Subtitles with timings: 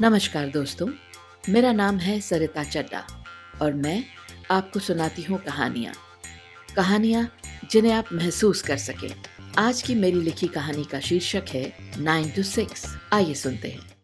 [0.00, 0.88] नमस्कार दोस्तों,
[1.48, 3.24] मेरा नाम है सरिता चड्डा
[3.62, 4.04] और मैं
[4.50, 5.94] आपको सुनाती हूँ कहानियाँ।
[6.76, 7.36] कहानियाँ
[7.70, 9.22] जिन्हें आप महसूस कर सकें।
[9.58, 13.96] आज की मेरी लिखी कहानी का शीर्षक है नाइन टू सिक्स। आइए सुनते हैं।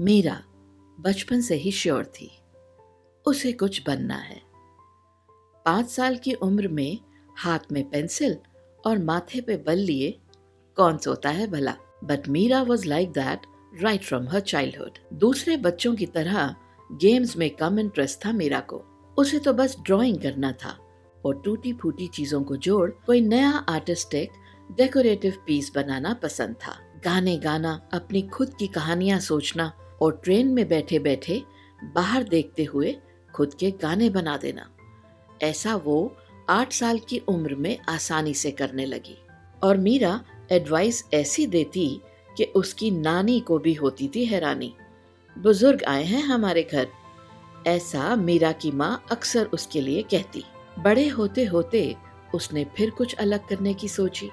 [0.00, 0.42] मीरा
[1.00, 2.38] बचपन से ही श्योर थी।
[3.26, 4.42] उसे कुछ बनना है।
[5.64, 6.98] पाँच साल की उम्र में
[7.38, 8.38] हाथ में पेंसिल
[8.86, 10.20] और माथे पे बल लिए,
[10.76, 11.74] कौन सोता है भला?
[12.04, 16.54] But Meera was like that right from her childhood दूसरे बच्चों की तरह
[16.90, 18.76] गेम्स में कम इंटरेस्ट था मीरा को।
[19.18, 20.76] उसे तो बस ड्राइंग करना था
[21.24, 24.30] और टूटी फूटी चीज़ों को जोड़, कोई नया आर्टिस्टिक
[24.76, 30.68] डेकोरेटिव पीस बनाना पसंद था। गाने गाना, अपनी खुद की कहानियाँ सोचना और ट्रेन में
[30.68, 31.42] बैठे बैठे
[31.94, 32.96] बाहर देखते हुए
[33.34, 34.70] खुद के गाने बना देना।
[35.42, 36.16] ऐसा वो
[36.50, 39.18] आठ साल की उम्र में आसानी से करने लगी।
[39.62, 40.20] और मीरा
[40.52, 42.00] एडवाइस ऐसी देती
[42.36, 44.74] कि उसकी नानी को भी होती थी हैरानी।
[45.36, 46.88] बुज़ुर्ग आए हैं हमारे घर।
[47.66, 50.44] ऐसा मीरा की माँ अक्सर उसके लिए कहती।
[50.78, 51.96] बड़े होते होते
[52.34, 54.30] उसने फिर कुछ अलग करने की सोची।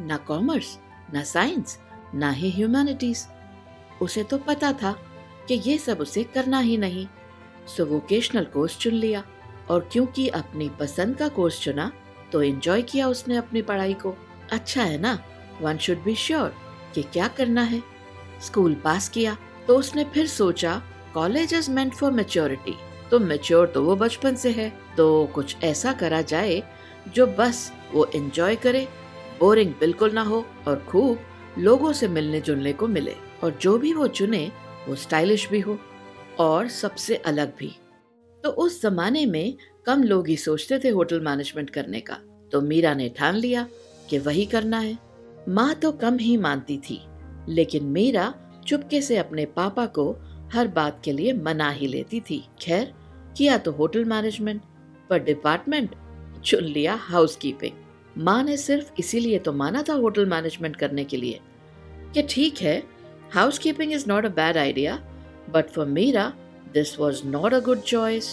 [0.00, 0.78] ना कॉमर्स,
[1.14, 1.78] ना साइंस,
[2.14, 3.26] ना ही ह्यूमैनिटीज।
[4.02, 4.92] उसे तो पता था
[5.48, 7.06] कि ये सब उसे करना ही नहीं।
[7.76, 9.24] सो वोकेशनल कोर्स चुन लिया
[9.70, 11.92] और क्योंकि अपनी पसंद का कोर्स चुना
[12.32, 14.14] तो एंजॉय किया उसने अपनी पढ़ाई को।
[14.52, 15.18] अच्छा है ना?
[15.62, 16.65] One should be sure.
[16.96, 17.82] कि क्या करना है।
[18.42, 19.36] स्कूल पास किया
[19.68, 20.82] तो उसने फिर सोचा,
[21.14, 22.74] college is meant for maturity.
[23.10, 26.62] तो मेच्योर तो वो बचपन से है तो कुछ ऐसा करा जाए
[27.14, 28.86] जो बस वो एंजॉय करे,
[29.40, 31.18] बोरिंग बिल्कुल ना हो और खूब
[31.58, 34.50] लोगों से मिलने जुलने को मिले और जो भी वो चुने,
[34.88, 35.78] वो स्टाइलिश भी हो
[36.38, 37.74] और सबसे अलग भी।
[38.44, 42.18] तो उस जमाने में कम लोग ही सोचते थे होटल मैनेजमेंट करने का
[42.52, 43.66] तो मीरा ने ठान लिया
[44.10, 45.05] कि वही करना है।
[45.48, 47.00] माँ तो कम ही मानती थी,
[47.48, 48.32] लेकिन मीरा
[48.66, 50.10] चुपके से अपने पापा को
[50.52, 52.92] हर बात के लिए मना ही लेती थी। खैर,
[53.36, 54.62] किया तो होटल मैनेजमेंट,
[55.10, 55.94] पर डिपार्टमेंट
[56.44, 61.16] चुन लिया हाउस कीपिंग माँ ने सिर्फ़ इसीलिए तो माना था होटल मैनेजमेंट करने के
[61.16, 61.40] लिए
[62.14, 62.82] कि ठीक है
[63.58, 64.96] housekeeping is not a bad idea
[65.50, 66.32] but for Meera
[66.74, 68.28] this was not a good choice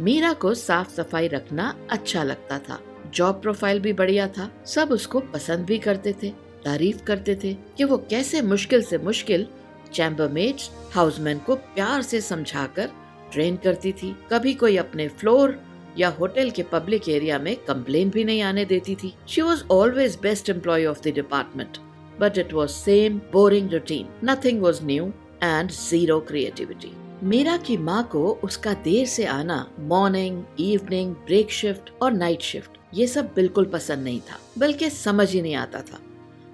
[0.00, 2.80] Meera को साफ़ सफ़ाई रखना अच्छा लगता था।
[3.14, 6.32] जॉब प्रोफ़ाइल भी बढ़िया था, सब उसको पसंद भी करते थे।
[6.66, 9.46] तारीफ़ करते थे कि वो कैसे मुश्किल से मुश्किल
[9.94, 12.90] चैम्बरमेट्स, हाउसमैन को प्यार से समझाकर
[13.32, 15.58] ट्रेन करती थी। कभी कोई अपने फ्लोर
[15.98, 20.18] या होटल के पब्लिक एरिया में कंप्लेन भी नहीं आने देती थी। She was always
[20.22, 21.78] best employ of the department
[22.20, 25.06] but it was same boring routine nothing was new
[25.42, 31.90] and zero creativity Meera की माँ को उसका देर से आना मॉर्निंग इवनिंग ब्रेक शिफ्ट
[32.02, 35.98] और नाइट शिफ्ट ये सब बिल्कुल पसंद नहीं था, बल्कि समझ ही नहीं आता था।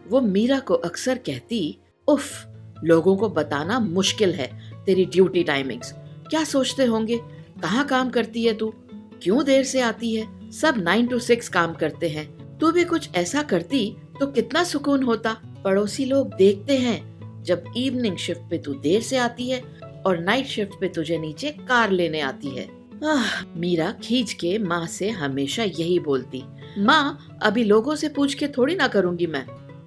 [0.09, 2.47] वो मीरा को अक्सर कहती उफ
[2.85, 4.51] लोगों को बताना मुश्किल है
[4.87, 5.93] तेरी ड्यूटी टाइमिंग्स।
[6.31, 7.19] क्या सोचते होंगे?
[7.63, 8.73] कहाँ काम करती है तू?
[9.23, 10.51] क्यों देर से आती है?
[10.51, 15.03] सब नाइन टू सिक्स काम करते हैं। तू भी कुछ ऐसा करती तो कितना सुकून
[15.03, 19.63] होता। पड़ोसी लोग देखते हैं जब इवनिंग शिफ्ट पे तू देर से आती है
[20.07, 22.69] और नाइट शिफ्ट पे तुझे नीचे कार लेने आती है।
[23.05, 26.43] आह, मीरा खींच के माँ से हमेशा यही बोलती
[26.79, 29.47] माँ अभी लोगों से पूछ के थोड़ी ना करूँगी मैं।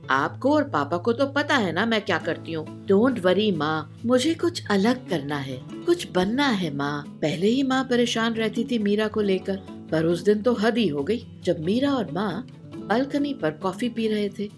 [0.09, 3.97] आपको और पापा को तो पता है ना मैं क्या करती हूँ। डोंट वरी माँ।
[4.05, 8.79] मुझे कुछ अलग करना है। कुछ बनना है, माँ। पहले ही माँ परेशान रहती थी
[8.79, 9.57] मीरा को लेकर,
[9.91, 13.89] पर उस दिन तो हद ही हो गई, जब मीरा और माँ बालकनी पर कॉफ़ी
[13.89, 14.49] पी रहे थे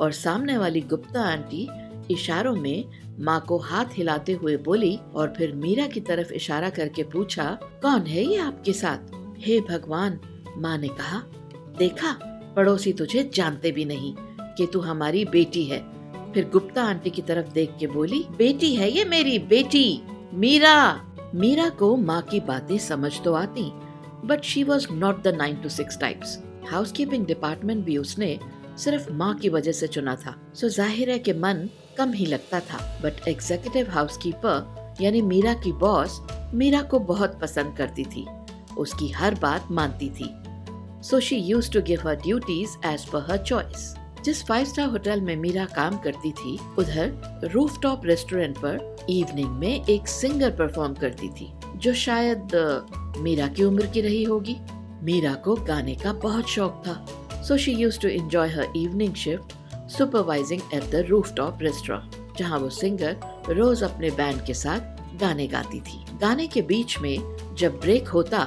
[0.00, 1.68] और सामने वाली गुप्ता आंटी
[2.10, 2.84] इशारों में
[3.20, 8.00] माँ को हाथ हिलाते हुए बोली और फिर मीरा की तरफ़ इशारा करके पूछा, कौन
[8.00, 8.98] है ये आपके साथ?
[9.38, 10.18] हे भगवान,
[10.56, 11.22] माँ ने कहा,
[11.78, 12.12] देखा,
[12.56, 14.14] पड़ोसी तुझे जानते भी नहीं।
[14.58, 15.78] कि तू हमारी बेटी है।
[16.32, 20.02] फिर गुप्ता आंटी की तरफ़ देख के बोली, बेटी है ये मेरी, बेटी,
[20.34, 21.02] मीरा।
[21.34, 23.70] मीरा को माँ की बातें समझ तो आती
[24.24, 26.38] but she was not the nine to six types
[26.92, 28.38] housekeeping department भी उसने
[28.78, 31.68] सिर्फ़ माँ की वजह से चुना था। सो ज़ाहिर है कि मन
[31.98, 36.20] कम ही लगता था बट एग्जीक्यूटिव हाउसकीपर यानी मीरा की बॉस
[36.54, 38.26] मीरा को बहुत पसंद करती थी।
[38.78, 40.30] उसकी हर बात मानती थी।
[41.02, 43.94] So she use to give her duties as per her choice
[44.26, 49.50] जिस फाइव स्टार होटल में मीरा काम करती थी, उधर रूफ टॉप रेस्टोरेंट पर इवनिंग
[49.58, 52.56] में एक सिंगर परफॉर्म करती थी, जो शायद
[53.18, 54.56] मीरा की उम्र की रही होगी।
[55.02, 59.54] मीरा को गाने का बहुत शौक था so she use to enjoy her evening shift
[59.90, 61.04] supervising at the
[61.36, 63.16] rooftop restaurant जहाँ वो सिंगर
[63.50, 67.16] रोज अपने बैंड के साथ गाने गाती थी। गाने के बीच में
[67.58, 68.38] जब ब्रेक होता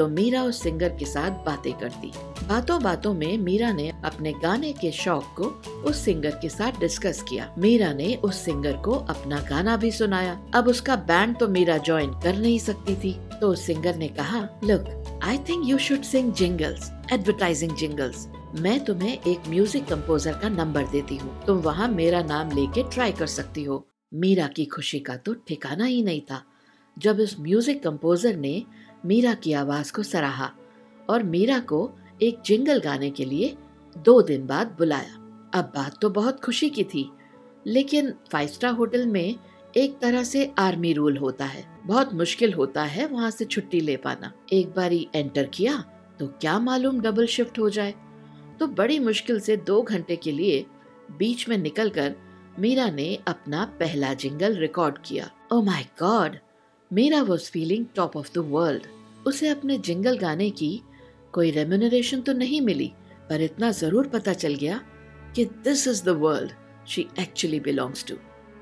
[0.00, 2.12] तो मीरा उस सिंगर के साथ बातें करती।
[2.48, 5.44] बातों बातों में मीरा ने अपने गाने के शौक को
[5.90, 10.38] उस सिंगर के साथ डिस्कस किया। मीरा ने उस सिंगर को अपना गाना भी सुनाया।
[10.54, 14.40] अब उसका बैंड तो मीरा ज्वाइन कर नहीं सकती थी। तो उस सिंगर ने कहा
[14.64, 18.26] look I think you should sing jingles advertising jingles
[18.60, 23.12] मैं तुम्हें एक म्यूज़िक कंपोजर का नंबर देती हूँ। तुम वहाँ मेरा नाम लेके ट्राई
[23.12, 26.42] कर सकती हो। मीरा की खुशी का तो ठिकाना ही नहीं था।
[26.96, 28.62] जब उस म्यूज़िक कंपोजर ने
[29.06, 30.50] मीरा की आवाज़ को सराहा
[31.10, 31.90] और मीरा को
[32.22, 33.56] एक जिंगल गाने के लिए
[33.96, 35.14] दो दिन बाद बुलाया।
[35.54, 37.10] अब बात तो बहुत खुशी की थी,
[37.66, 39.34] लेकिन फाइव स्टार होटल में
[39.74, 43.96] एक तरह से आर्मी रूल होता है। बहुत मुश्किल होता है वहाँ से छुट्टी ले
[43.96, 45.76] पाना। एक बारी एंटर किया
[46.20, 47.94] तो क्या मालूम डबल शिफ्ट हो जाए।
[48.60, 50.64] तो बड़ी मुश्किल से दो घंटे के लिए
[51.18, 52.14] बीच में निकलकर
[52.58, 56.36] मीरा ने अपना पहला जिंगल रिकॉर्ड किया। ओ my god
[56.90, 58.86] Meera was feeling top of the world
[59.26, 60.80] उसे अपने जिंगल गाने की
[61.32, 62.92] कोई रेम्यूनरेशन तो नहीं मिली,
[63.30, 64.80] पर इतना ज़रूर पता चल गया
[65.36, 66.52] कि this is the world
[66.88, 68.14] she actually belongs to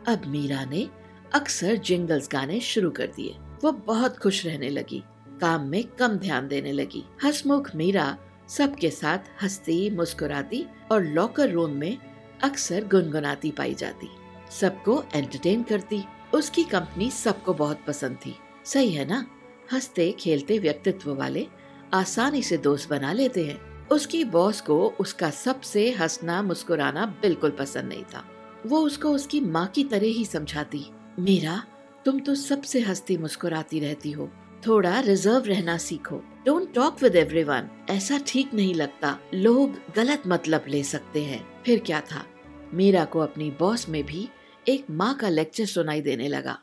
[0.08, 0.88] अब मीरा ने
[1.34, 3.34] अक्सर जिंगल्स गाने शुरू कर दिए।
[3.64, 5.02] वो बहुत खुश रहने लगी,
[5.40, 8.16] काम में कम ध्यान देने लगी। हसमुख मीरा
[8.48, 11.98] सबके साथ हंसती, मुस्कुराती और लॉकर रूम में
[12.42, 14.08] अक्सर गुनगुनाती पाई जाती।
[14.50, 16.04] सबको एंटरटेन करती।
[16.34, 19.26] उसकी कंपनी सबको बहुत पसंद थी। सही है ना?
[19.72, 21.46] हँसते, खेलते व्यक्तित्व वाले
[21.94, 27.84] आसानी से दोस्त बना लेते हैं। उसकी बॉस को उसका सबसे हंसना, मुस्कुराना बिल्कुल पसंद
[27.84, 28.24] नहीं था।
[28.66, 30.86] वो उसको उसकी माँ की तरह ही समझाती,
[31.18, 31.64] मेरा,
[32.04, 34.30] तुम तो सबसे हंसती, मुस्कुराती रहती हो।
[34.66, 40.64] थोड़ा रिज़र्व रहना सीखो। डोंट टॉक विद एवरीवन ऐसा ठीक नहीं लगता। लोग गलत मतलब
[40.68, 42.26] ले सकते हैं। फिर क्या था?
[42.74, 44.28] मीरा को अपनी बॉस में भी
[44.66, 46.58] एक माँ का लेक्चर सुनाई देने लगा।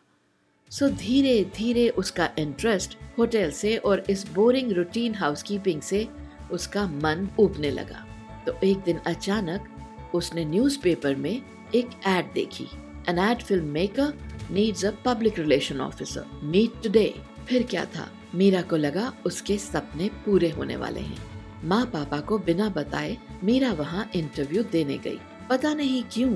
[0.72, 6.08] सो धीरे धीरे उसका इंटरेस्ट होटल से और इस बोरिंग रूटीन हाउसकीपिंग से
[6.52, 8.06] उसका मन उबने लगा।
[8.46, 11.42] तो एक दिन अचानक उसने न्यूज़पेपर में
[11.76, 12.68] एक एड देखी।
[13.10, 14.14] An ad film maker
[14.52, 17.14] needs a public relation officer meet today
[17.48, 18.10] फिर क्या था?
[18.36, 21.18] मीरा को लगा उसके सपने पूरे होने वाले हैं।
[21.64, 25.20] माँ पापा को बिना बताए मीरा वहाँ इंटरव्यू देने गई।
[25.50, 26.34] पता नहीं क्यों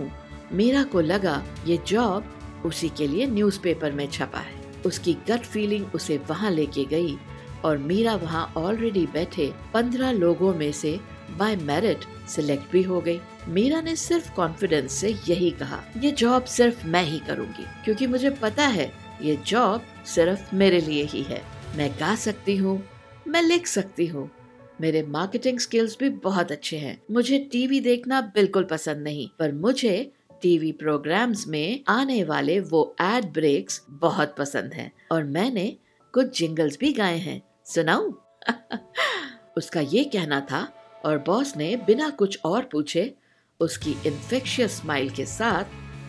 [0.52, 5.86] मीरा को लगा ये जॉब उसी के लिए न्यूज़पेपर में छपा है। उसकी गट फीलिंग
[5.96, 7.18] उसे वहाँ लेके गई
[7.66, 11.00] और मीरा वहाँ ऑलरेडी बैठे पंद्रह लोगों में से
[11.38, 16.44] बाय मेरिट सिलेक्ट भी हो गई। मीरा ने सिर्फ़ कॉन्फिडेंस से यही कहा, ये जॉब
[16.46, 18.92] सिर्फ़ मैं ही करूँगी, क्योंकि मुझे पता है
[19.22, 21.42] ये जॉब सिर्फ़ मेरे लिए ही है।
[21.78, 22.82] मैं गा सकती हूँ,
[23.28, 24.30] मैं लिख सकती हूँ।
[24.82, 30.12] मेरे मार्केटिंग स्किल्स भी बहुत अच्छे हैं। मुझे टीवी देखना बिल्कुल पसंद नहीं, पर मुझे
[30.42, 35.78] टीवी प्रोग्राम्स में आने वाले वो एड ब्रेक्स बहुत पसंद हैं। और मैंने
[36.14, 38.14] कुछ जिंगल्स भी गाए हैं। सुनाऊं?
[39.58, 40.74] उसका ये कहना था,
[41.06, 43.16] और बॉस ने बिना कुछ और पूछे
[43.60, 45.64] उसकी इन्फेक्शियस स्माइल के साथ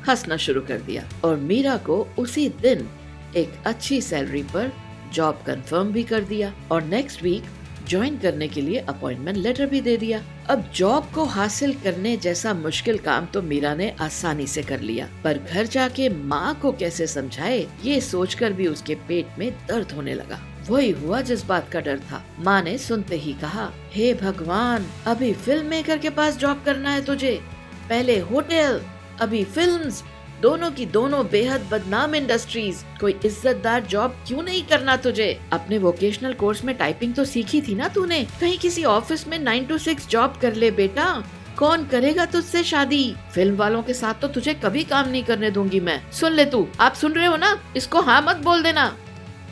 [0.09, 2.89] हंसना शुरू कर दिया। और मीरा को उसी दिन
[3.37, 4.73] एक अच्छी सैलरी पर
[5.13, 7.43] जॉब कंफर्म भी कर दिया। और नेक्स्ट वीक
[7.91, 12.55] ज्वाइन करने के लिए अपॉइंटमेंट लेटर भी दे दिया। अब जॉब को हासिल करने जैसा
[12.55, 17.07] मुश्किल काम तो मीरा ने आसानी से कर लिया। पर घर जाके माँ को कैसे
[17.07, 20.41] समझाए, ये सोचकर भी उसके पेट में दर्द होने लगा।
[20.71, 24.87] वही हुआ जिस बात का डर था। माँ ने सुनते ही कहा, हे hey भगवान,
[25.07, 27.41] अभी फ़िल्म मेकर के पास जॉब करना है तुझे।
[27.89, 28.83] पहले होटल
[29.21, 30.03] अभी फिल्म्स
[30.43, 35.27] दोनों की दोनों बेहद बदनाम इंडस्ट्रीज़ कोई इज्जतदार जॉब क्यों नहीं करना तुझे?
[35.53, 38.23] अपने वोकेशनल कोर्स में टाइपिंग तो सीखी थी ना तूने?
[38.41, 41.25] कहीं किसी ऑफ़िस में नाइन टू सिक्स जॉब कर ले बेटा।
[41.59, 43.15] कौन करेगा तुझसे शादी?
[43.35, 46.67] फ़िल्म वालों के साथ तो तुझे कभी काम नहीं करने दूँगी मैं। सुन ले तू।
[46.81, 47.57] आप सुन रहे हो ना?
[47.77, 48.95] इसको हाँ मत बोल देना।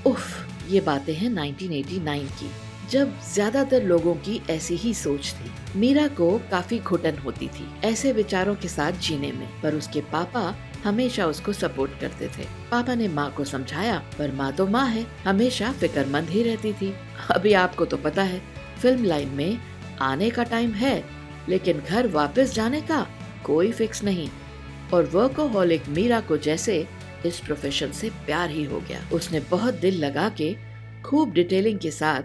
[0.07, 2.51] उफ, ये बातें हैं 1989 की,
[2.91, 8.13] जब ज़्यादातर लोगों की ऐसी ही सोच थी। मीरा को काफ़ी घुटन होती थी, ऐसे
[8.13, 10.55] विचारों के साथ जीने में, पर उसके पापा
[10.85, 15.07] हमेशा उसको सपोर्ट करते थे। पापा ने माँ को समझाया, पर माँ तो माँ है,
[15.25, 16.95] हमेशा फिक्रमंद ही रहती थी।
[17.31, 18.43] अभी आपको तो पता है,
[18.83, 19.59] फ़िल्म लाइन में
[20.01, 21.05] आने का टाइम है,
[21.49, 23.07] लेकिन घर वापस जाने का
[23.45, 24.29] कोई फिक्स नहीं।
[24.95, 26.87] और वर्कोहॉलिक मीरा को जैसे
[27.27, 30.57] इस प्रोफेशन से प्यार ही हो गया। उसने बहुत दिल लगा के
[31.05, 32.23] खूब डिटेलिंग के साथ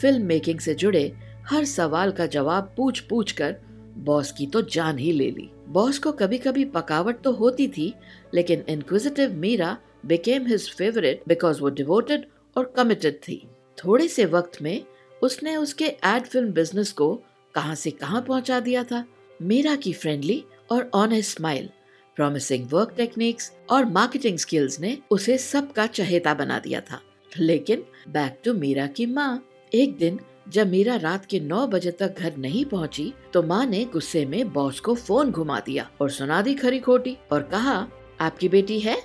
[0.00, 1.12] फ़िल्म मेकिंग से जुड़े
[1.50, 3.56] हर सवाल का जवाब पूछ पूछ कर
[3.96, 7.92] बॉस की तो जान ही ले ली। बॉस को कभी कभी पकावट तो होती थी,
[8.34, 13.42] लेकिन inquisitive Meera became his favourite because वो डिवोटेड और कमिटेड थी।
[13.78, 14.84] थोड़े से वक्त में
[15.22, 17.14] उसने उसके एड फ़िल्म बिज़नेस को
[17.54, 19.04] कहाँ से कहाँ पहुँचा दिया था।
[19.40, 20.42] मीरा की फ्रेंडली
[20.72, 21.68] और honest smile
[22.16, 27.00] promising work techniques और मार्केटिंग स्किल्स ने उसे सबका चहेता बना दिया था।
[27.32, 29.42] लेकिन बैक टू मीरा की माँ,
[29.72, 33.84] एक दिन जब मीरा रात के नौ बजे तक घर नहीं पहुँची, तो माँ ने
[33.84, 37.88] गुस्से में बॉस को फ़ोन घुमा दिया और सुना दी खरी खोटी और कहा
[38.20, 39.02] आपकी बेटी है?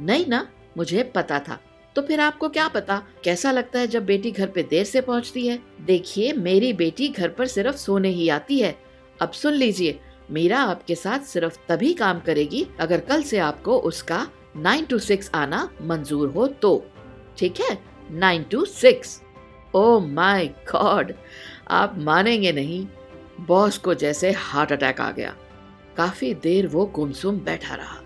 [0.00, 1.60] नहीं ना मुझे पता था।
[1.96, 3.02] तो फिर आपको क्या पता?
[3.24, 5.58] कैसा लगता है जब बेटी घर पे देर से पहुँचती है?
[5.80, 8.78] देखिए मेरी बेटी घर पर सिर्फ़ सोने ही आती है।
[9.20, 14.28] अब सुन लीजिए मीरा आपके साथ सिर्फ़ तभी काम करेगी अगर कल से आपको उसका
[14.56, 16.86] नाइन टू सिक्स आना मंजूर हो तो।
[17.38, 17.78] ठीक है?
[18.10, 19.22] Nine to six.
[19.74, 21.12] Oh my god
[21.70, 22.86] आप मानेंगे नहीं
[23.40, 25.34] बॉस को जैसे हार्ट अटैक आ गया।
[25.96, 28.00] काफ़ी देर वो गुमसुम बैठा रहा।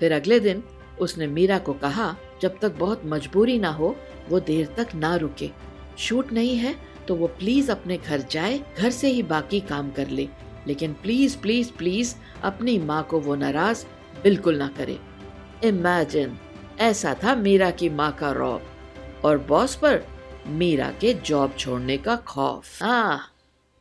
[0.00, 0.62] फिर अगले दिन
[1.00, 3.96] उसने मीरा को कहा, जब तक बहुत मजबूरी ना हो,
[4.28, 5.50] वो देर तक ना रुके।
[5.98, 6.74] शूट नहीं है
[7.08, 10.28] तो वो प्लीज़ अपने घर जाए, घर से ही बाकी काम कर ले।
[10.66, 13.84] लेकिन प्लीज़ प्लीज़ प्लीज़ अपनी माँ को वो नाराज़
[14.22, 14.98] बिल्कुल ना करे।
[15.64, 16.38] इमेजिन
[16.80, 18.62] ऐसा था मीरा की माँ का रौब
[19.24, 20.02] और बॉस पर
[20.48, 23.20] मीरा के जॉब छोड़ने का खौफ। हाँ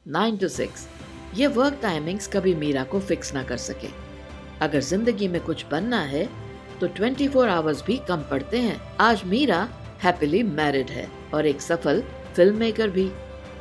[0.05, 0.87] नाइन टू सिक्स
[1.35, 3.87] ये वर्क टाइमिंग्स कभी मीरा को फिक्स ना कर सके।
[4.61, 6.27] अगर ज़िंदगी में कुछ बनना है
[6.79, 9.67] तो 24 फोर आवर्स भी कम पड़ते हैं। आज मीरा
[10.03, 12.03] हैप्पीली मैरिड है और एक सफल
[12.35, 13.09] फ़िल्म मेकर भी।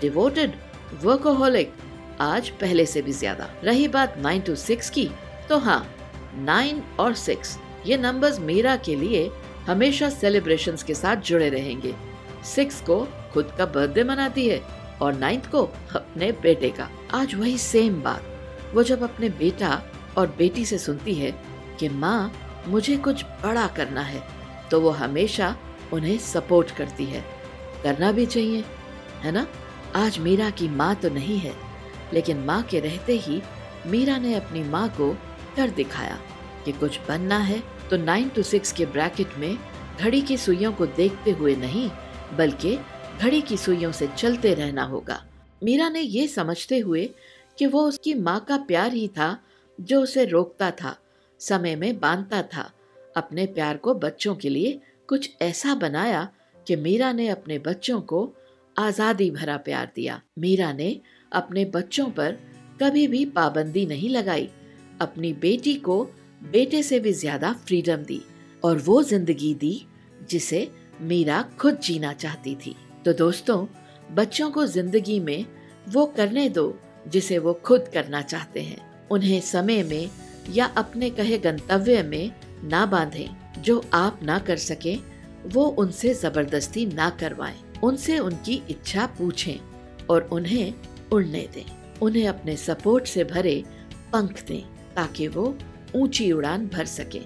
[0.00, 0.54] डिवोटेड
[1.02, 1.72] वर्कोहोलिक
[2.20, 5.08] आज पहले से भी ज़्यादा। रही बात नाइन टू सिक्स की
[5.48, 5.84] तो हाँ
[6.38, 9.30] नाइन और सिक्स ये नंबर्स मीरा के लिए
[9.66, 11.94] हमेशा सेलिब्रेशन के साथ जुड़े रहेंगे।
[12.44, 14.60] सिक्स को खुद का बर्थडे मनाती है
[15.02, 15.62] और नाइन्थ को
[15.96, 18.24] अपने बेटे का। आज वही सेम बात।
[18.74, 19.80] वो जब अपने बेटा
[20.18, 21.30] और बेटी से सुनती है
[21.78, 22.32] कि माँ,
[22.68, 24.22] मुझे कुछ बड़ा करना है
[24.70, 25.54] तो वो हमेशा
[25.92, 27.24] उन्हें सपोर्ट करती है।
[27.82, 28.64] करना भी चाहिए,
[29.22, 29.46] है ना?
[29.96, 31.54] आज मीरा की माँ तो नहीं है,
[32.12, 33.40] लेकिन माँ के रहते ही
[33.86, 35.10] मीरा ने अपनी माँ को
[35.56, 36.18] कर दिखाया
[36.64, 39.56] कि कुछ बनना है तो नाइन टू सिक्स के ब्रैकेट में
[40.00, 41.90] घड़ी की सुइयों को देखते हुए नहीं
[42.38, 42.76] बल्कि
[43.20, 45.22] घड़ी की सुइयों से चलते रहना होगा।
[45.62, 47.08] मीरा ने ये समझते हुए
[47.58, 49.36] कि वो उसकी माँ का प्यार ही था
[49.78, 50.96] जो उसे रोकता था,
[51.40, 52.70] समय में बांधता था,
[53.16, 56.28] अपने प्यार को बच्चों के लिए कुछ ऐसा बनाया
[56.66, 58.28] कि मीरा ने अपने बच्चों को
[58.76, 61.00] आज़ादी भरा प्यार दिया। मीरा ने
[61.32, 62.38] अपने बच्चों पर
[62.82, 64.48] कभी भी पाबंदी नहीं लगाई,
[65.00, 66.02] अपनी बेटी को
[66.42, 68.20] बेटे से भी ज़्यादा फ्रीडम दी
[68.62, 69.86] और वो ज़िंदगी दी
[70.30, 73.66] जिसे मीरा खुद जीना चाहती थी। तो दोस्तों,
[74.14, 75.44] बच्चों को ज़िंदगी में
[75.88, 76.78] वो करने दो
[77.08, 80.10] जिसे वो खुद करना चाहते हैं। उन्हें समय में
[80.50, 82.32] या अपने कहे गंतव्य में
[82.64, 84.96] ना बांधें। जो आप ना कर सके,
[85.46, 90.74] वो उनसे ज़बरदस्ती ना करवाएँ। उनसे उनकी इच्छा पूछें और उन्हें
[91.12, 93.62] उड़ने दें। उन्हें अपने सपोर्ट से भरे
[94.12, 94.62] पंख दें
[94.94, 95.54] ताकि वो
[95.96, 97.20] ऊँची उड़ान भर सके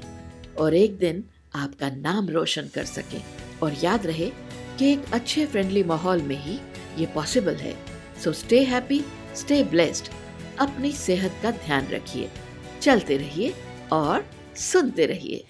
[0.58, 3.18] और एक दिन आपका नाम रोशन कर सके।
[3.64, 4.30] और याद रहे
[4.78, 6.58] कि एक अच्छे फ्रेंडली माहौल में ही
[6.98, 7.74] ये पॉसिबल है।
[8.24, 9.00] So stay happy
[9.36, 10.08] stay blessed
[10.60, 12.30] अपनी सेहत का ध्यान रखिए।
[12.82, 13.54] चलते रहिए
[13.92, 14.24] और
[14.56, 15.44] सुनते रहिए।